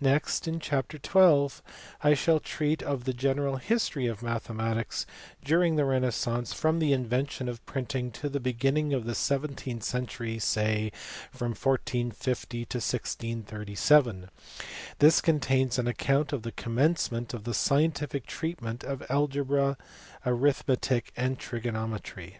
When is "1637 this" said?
12.78-15.20